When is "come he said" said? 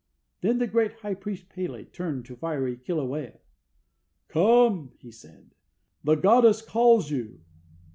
4.29-5.53